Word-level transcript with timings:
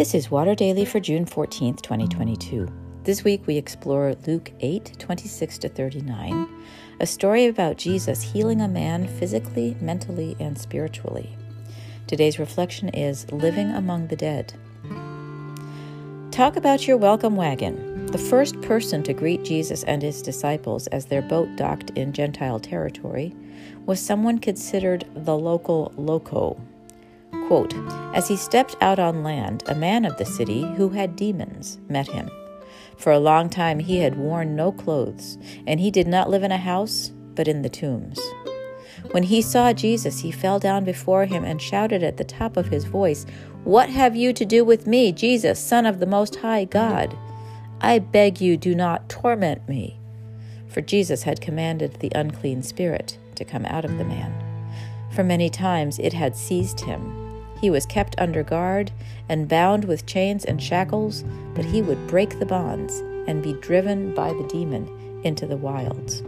This 0.00 0.14
is 0.14 0.30
Water 0.30 0.54
Daily 0.54 0.86
for 0.86 0.98
June 0.98 1.26
14th, 1.26 1.82
2022. 1.82 2.66
This 3.04 3.22
week 3.22 3.46
we 3.46 3.58
explore 3.58 4.14
Luke 4.26 4.50
8, 4.60 4.98
26 4.98 5.58
to 5.58 5.68
39, 5.68 6.48
a 7.00 7.06
story 7.06 7.44
about 7.44 7.76
Jesus 7.76 8.22
healing 8.22 8.62
a 8.62 8.66
man 8.66 9.06
physically, 9.06 9.76
mentally, 9.78 10.38
and 10.40 10.56
spiritually. 10.56 11.36
Today's 12.06 12.38
reflection 12.38 12.88
is 12.88 13.30
Living 13.30 13.72
Among 13.72 14.06
the 14.06 14.16
Dead. 14.16 14.54
Talk 16.30 16.56
about 16.56 16.88
your 16.88 16.96
welcome 16.96 17.36
wagon. 17.36 18.06
The 18.06 18.16
first 18.16 18.58
person 18.62 19.02
to 19.02 19.12
greet 19.12 19.44
Jesus 19.44 19.84
and 19.84 20.00
his 20.00 20.22
disciples 20.22 20.86
as 20.86 21.04
their 21.04 21.20
boat 21.20 21.54
docked 21.56 21.90
in 21.90 22.14
Gentile 22.14 22.58
territory 22.58 23.34
was 23.84 24.00
someone 24.00 24.38
considered 24.38 25.04
the 25.14 25.36
local 25.36 25.92
loco, 25.98 26.58
Quote, 27.46 27.74
As 28.14 28.28
he 28.28 28.36
stepped 28.36 28.76
out 28.80 28.98
on 28.98 29.22
land, 29.22 29.64
a 29.66 29.74
man 29.74 30.04
of 30.04 30.16
the 30.16 30.24
city 30.24 30.62
who 30.76 30.90
had 30.90 31.16
demons 31.16 31.78
met 31.88 32.08
him. 32.08 32.30
For 32.96 33.12
a 33.12 33.18
long 33.18 33.48
time 33.48 33.78
he 33.78 33.98
had 33.98 34.18
worn 34.18 34.54
no 34.54 34.72
clothes, 34.72 35.38
and 35.66 35.80
he 35.80 35.90
did 35.90 36.06
not 36.06 36.28
live 36.28 36.42
in 36.42 36.52
a 36.52 36.58
house, 36.58 37.12
but 37.34 37.48
in 37.48 37.62
the 37.62 37.68
tombs. 37.68 38.20
When 39.12 39.22
he 39.22 39.40
saw 39.42 39.72
Jesus, 39.72 40.20
he 40.20 40.30
fell 40.30 40.58
down 40.58 40.84
before 40.84 41.24
him 41.24 41.42
and 41.42 41.60
shouted 41.60 42.02
at 42.02 42.18
the 42.18 42.24
top 42.24 42.56
of 42.56 42.68
his 42.68 42.84
voice, 42.84 43.24
What 43.64 43.88
have 43.88 44.14
you 44.14 44.32
to 44.34 44.44
do 44.44 44.64
with 44.64 44.86
me, 44.86 45.10
Jesus, 45.10 45.58
Son 45.58 45.86
of 45.86 45.98
the 45.98 46.06
Most 46.06 46.36
High 46.36 46.64
God? 46.66 47.16
I 47.80 47.98
beg 47.98 48.40
you, 48.40 48.56
do 48.56 48.74
not 48.74 49.08
torment 49.08 49.68
me. 49.68 49.98
For 50.68 50.82
Jesus 50.82 51.22
had 51.22 51.40
commanded 51.40 51.94
the 51.94 52.12
unclean 52.14 52.62
spirit 52.62 53.18
to 53.36 53.44
come 53.44 53.64
out 53.64 53.84
of 53.84 53.96
the 53.98 54.04
man. 54.04 54.32
For 55.10 55.24
many 55.24 55.48
times 55.48 55.98
it 55.98 56.12
had 56.12 56.36
seized 56.36 56.80
him 56.80 57.29
he 57.60 57.70
was 57.70 57.84
kept 57.86 58.14
under 58.18 58.42
guard 58.42 58.90
and 59.28 59.48
bound 59.48 59.84
with 59.84 60.06
chains 60.06 60.44
and 60.44 60.62
shackles, 60.62 61.24
but 61.54 61.64
he 61.64 61.82
would 61.82 62.06
break 62.06 62.38
the 62.38 62.46
bonds 62.46 63.00
and 63.28 63.42
be 63.42 63.52
driven 63.54 64.14
by 64.14 64.32
the 64.32 64.48
demon 64.48 64.88
into 65.24 65.46
the 65.46 65.56
wilds. 65.56 66.22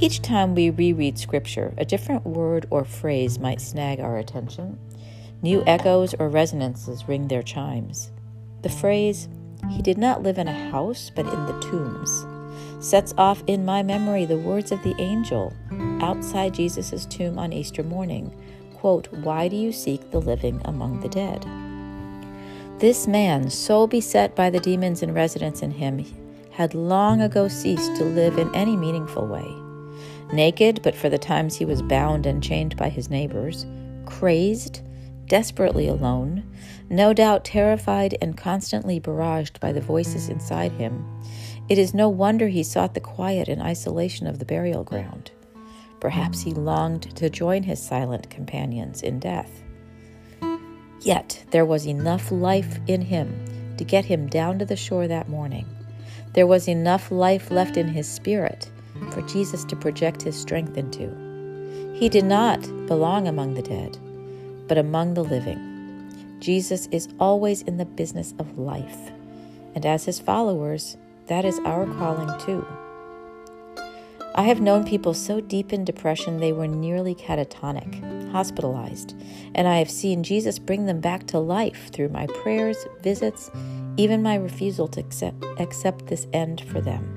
Each 0.00 0.22
time 0.22 0.54
we 0.54 0.70
reread 0.70 1.18
Scripture, 1.18 1.74
a 1.76 1.84
different 1.84 2.24
word 2.24 2.66
or 2.70 2.84
phrase 2.84 3.38
might 3.38 3.60
snag 3.60 4.00
our 4.00 4.16
attention. 4.16 4.78
New 5.42 5.62
echoes 5.66 6.14
or 6.14 6.28
resonances 6.28 7.06
ring 7.06 7.28
their 7.28 7.42
chimes. 7.42 8.10
The 8.62 8.68
phrase, 8.68 9.28
He 9.70 9.82
did 9.82 9.98
not 9.98 10.22
live 10.22 10.38
in 10.38 10.48
a 10.48 10.70
house, 10.70 11.10
but 11.14 11.26
in 11.26 11.46
the 11.46 11.60
tombs, 11.60 12.24
sets 12.80 13.14
off 13.18 13.42
in 13.46 13.64
my 13.64 13.82
memory 13.82 14.24
the 14.24 14.38
words 14.38 14.72
of 14.72 14.82
the 14.82 14.94
angel 15.00 15.52
outside 16.00 16.54
Jesus' 16.54 17.06
tomb 17.06 17.38
on 17.38 17.52
Easter 17.52 17.82
morning 17.82 18.32
quote, 18.74 19.12
Why 19.12 19.48
do 19.48 19.56
you 19.56 19.72
seek 19.72 20.10
the 20.10 20.20
living 20.20 20.60
among 20.64 21.00
the 21.00 21.08
dead? 21.08 21.44
This 22.78 23.08
man, 23.08 23.50
so 23.50 23.88
beset 23.88 24.36
by 24.36 24.50
the 24.50 24.60
demons 24.60 25.02
in 25.02 25.12
residence 25.12 25.62
in 25.62 25.72
him, 25.72 26.04
had 26.52 26.74
long 26.74 27.20
ago 27.20 27.48
ceased 27.48 27.96
to 27.96 28.04
live 28.04 28.38
in 28.38 28.54
any 28.54 28.76
meaningful 28.76 29.26
way. 29.26 29.52
Naked, 30.32 30.80
but 30.82 30.94
for 30.94 31.08
the 31.08 31.18
times 31.18 31.56
he 31.56 31.64
was 31.64 31.82
bound 31.82 32.26
and 32.26 32.42
chained 32.42 32.76
by 32.76 32.88
his 32.88 33.10
neighbors, 33.10 33.66
crazed, 34.06 34.80
desperately 35.26 35.88
alone, 35.88 36.44
no 36.88 37.12
doubt 37.12 37.44
terrified 37.44 38.16
and 38.22 38.36
constantly 38.36 39.00
barraged 39.00 39.58
by 39.60 39.72
the 39.72 39.80
voices 39.80 40.28
inside 40.28 40.72
him, 40.72 41.04
it 41.68 41.78
is 41.78 41.94
no 41.94 42.08
wonder 42.08 42.48
he 42.48 42.62
sought 42.62 42.94
the 42.94 43.00
quiet 43.00 43.48
and 43.48 43.62
isolation 43.62 44.26
of 44.26 44.38
the 44.38 44.44
burial 44.44 44.84
ground. 44.84 45.30
Perhaps 46.00 46.42
he 46.42 46.52
longed 46.52 47.14
to 47.16 47.28
join 47.28 47.62
his 47.62 47.82
silent 47.82 48.30
companions 48.30 49.02
in 49.02 49.18
death. 49.18 49.62
Yet 51.00 51.44
there 51.50 51.66
was 51.66 51.86
enough 51.86 52.30
life 52.30 52.78
in 52.86 53.02
him 53.02 53.74
to 53.76 53.84
get 53.84 54.04
him 54.04 54.28
down 54.28 54.58
to 54.58 54.64
the 54.64 54.76
shore 54.76 55.06
that 55.08 55.28
morning. 55.28 55.66
There 56.34 56.46
was 56.46 56.68
enough 56.68 57.10
life 57.10 57.50
left 57.50 57.76
in 57.76 57.88
his 57.88 58.08
spirit 58.08 58.70
for 59.10 59.22
Jesus 59.22 59.64
to 59.64 59.76
project 59.76 60.22
his 60.22 60.38
strength 60.38 60.76
into. 60.76 61.14
He 61.94 62.08
did 62.08 62.24
not 62.24 62.60
belong 62.86 63.26
among 63.26 63.54
the 63.54 63.62
dead, 63.62 63.98
but 64.68 64.78
among 64.78 65.14
the 65.14 65.24
living. 65.24 65.58
Jesus 66.40 66.86
is 66.92 67.08
always 67.18 67.62
in 67.62 67.76
the 67.76 67.84
business 67.84 68.34
of 68.38 68.58
life, 68.58 69.10
and 69.74 69.84
as 69.84 70.04
his 70.04 70.20
followers, 70.20 70.96
that 71.28 71.44
is 71.44 71.58
our 71.60 71.86
calling 71.86 72.38
too. 72.40 72.66
I 74.34 74.42
have 74.42 74.60
known 74.60 74.86
people 74.86 75.14
so 75.14 75.40
deep 75.40 75.72
in 75.72 75.84
depression 75.84 76.38
they 76.38 76.52
were 76.52 76.68
nearly 76.68 77.14
catatonic, 77.14 78.30
hospitalized, 78.30 79.16
and 79.54 79.66
I 79.66 79.78
have 79.78 79.90
seen 79.90 80.22
Jesus 80.22 80.58
bring 80.58 80.86
them 80.86 81.00
back 81.00 81.26
to 81.28 81.38
life 81.38 81.90
through 81.92 82.10
my 82.10 82.26
prayers, 82.26 82.86
visits, 83.02 83.50
even 83.96 84.22
my 84.22 84.36
refusal 84.36 84.86
to 84.88 85.00
accept, 85.00 85.44
accept 85.58 86.06
this 86.06 86.26
end 86.32 86.60
for 86.62 86.80
them. 86.80 87.14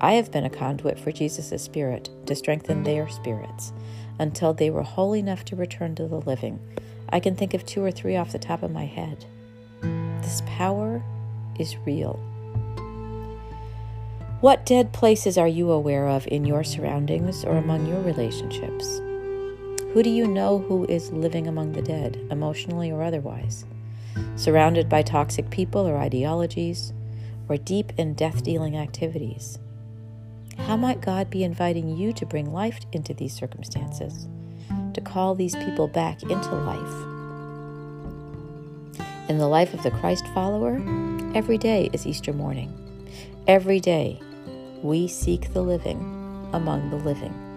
I 0.00 0.12
have 0.12 0.30
been 0.30 0.44
a 0.44 0.50
conduit 0.50 0.98
for 0.98 1.12
Jesus' 1.12 1.62
Spirit 1.62 2.08
to 2.26 2.34
strengthen 2.34 2.82
their 2.82 3.08
spirits 3.08 3.72
until 4.18 4.54
they 4.54 4.70
were 4.70 4.82
whole 4.82 5.14
enough 5.14 5.44
to 5.46 5.56
return 5.56 5.94
to 5.96 6.06
the 6.06 6.20
living. 6.20 6.60
I 7.08 7.20
can 7.20 7.34
think 7.34 7.52
of 7.52 7.66
two 7.66 7.84
or 7.84 7.90
three 7.90 8.16
off 8.16 8.32
the 8.32 8.38
top 8.38 8.62
of 8.62 8.70
my 8.70 8.86
head. 8.86 9.24
This 10.22 10.42
power 10.46 11.02
is 11.58 11.76
real. 11.78 12.31
What 14.42 14.66
dead 14.66 14.92
places 14.92 15.38
are 15.38 15.46
you 15.46 15.70
aware 15.70 16.08
of 16.08 16.26
in 16.26 16.44
your 16.44 16.64
surroundings 16.64 17.44
or 17.44 17.58
among 17.58 17.86
your 17.86 18.00
relationships? 18.00 18.98
Who 19.92 20.02
do 20.02 20.10
you 20.10 20.26
know 20.26 20.58
who 20.58 20.84
is 20.86 21.12
living 21.12 21.46
among 21.46 21.74
the 21.74 21.80
dead, 21.80 22.16
emotionally 22.28 22.90
or 22.90 23.04
otherwise? 23.04 23.64
Surrounded 24.34 24.88
by 24.88 25.02
toxic 25.02 25.48
people 25.50 25.86
or 25.86 25.96
ideologies, 25.96 26.92
or 27.48 27.56
deep 27.56 27.92
in 27.96 28.14
death 28.14 28.42
dealing 28.42 28.76
activities? 28.76 29.60
How 30.58 30.76
might 30.76 31.00
God 31.00 31.30
be 31.30 31.44
inviting 31.44 31.96
you 31.96 32.12
to 32.14 32.26
bring 32.26 32.52
life 32.52 32.80
into 32.90 33.14
these 33.14 33.32
circumstances, 33.32 34.26
to 34.94 35.00
call 35.00 35.36
these 35.36 35.54
people 35.54 35.86
back 35.86 36.20
into 36.24 36.52
life? 36.52 36.94
In 39.28 39.38
the 39.38 39.46
life 39.46 39.72
of 39.72 39.84
the 39.84 39.92
Christ 39.92 40.26
follower, 40.34 40.82
every 41.32 41.58
day 41.58 41.90
is 41.92 42.08
Easter 42.08 42.32
morning. 42.32 42.76
Every 43.46 43.78
day 43.78 44.20
we 44.82 45.06
seek 45.06 45.52
the 45.52 45.62
living 45.62 46.00
among 46.52 46.90
the 46.90 46.96
living. 46.96 47.51